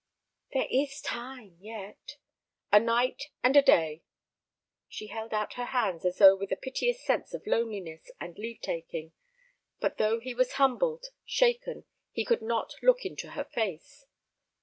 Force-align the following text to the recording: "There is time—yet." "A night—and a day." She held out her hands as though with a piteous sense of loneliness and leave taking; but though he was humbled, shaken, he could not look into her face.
"There 0.53 0.65
is 0.71 0.99
time—yet." 0.99 2.17
"A 2.71 2.79
night—and 2.79 3.55
a 3.55 3.61
day." 3.61 4.01
She 4.89 5.05
held 5.13 5.31
out 5.31 5.53
her 5.53 5.65
hands 5.65 6.05
as 6.05 6.17
though 6.17 6.35
with 6.35 6.51
a 6.51 6.55
piteous 6.55 7.05
sense 7.05 7.35
of 7.35 7.45
loneliness 7.45 8.09
and 8.19 8.35
leave 8.35 8.61
taking; 8.61 9.11
but 9.79 9.99
though 9.99 10.19
he 10.19 10.33
was 10.33 10.53
humbled, 10.53 11.09
shaken, 11.23 11.85
he 12.11 12.25
could 12.25 12.41
not 12.41 12.73
look 12.81 13.05
into 13.05 13.33
her 13.33 13.43
face. 13.43 14.07